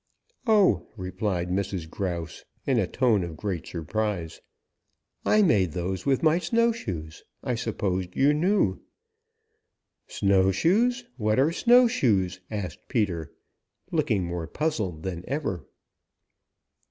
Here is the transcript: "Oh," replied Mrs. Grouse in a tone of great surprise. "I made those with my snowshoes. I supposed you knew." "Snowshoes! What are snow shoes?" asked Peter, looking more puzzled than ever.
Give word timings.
"Oh," 0.47 0.87
replied 0.97 1.49
Mrs. 1.51 1.87
Grouse 1.87 2.43
in 2.65 2.79
a 2.79 2.87
tone 2.87 3.23
of 3.23 3.37
great 3.37 3.67
surprise. 3.67 4.41
"I 5.27 5.43
made 5.43 5.73
those 5.73 6.07
with 6.07 6.23
my 6.23 6.39
snowshoes. 6.39 7.23
I 7.43 7.53
supposed 7.53 8.15
you 8.15 8.33
knew." 8.33 8.81
"Snowshoes! 10.07 11.05
What 11.17 11.37
are 11.37 11.51
snow 11.51 11.87
shoes?" 11.87 12.41
asked 12.49 12.87
Peter, 12.87 13.31
looking 13.91 14.23
more 14.25 14.47
puzzled 14.47 15.03
than 15.03 15.23
ever. 15.27 15.67